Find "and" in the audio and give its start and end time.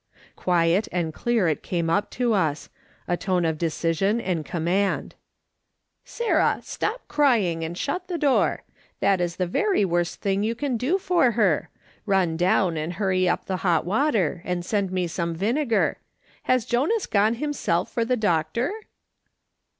0.91-1.13, 4.19-4.43, 7.63-7.77, 12.77-12.93, 14.43-14.65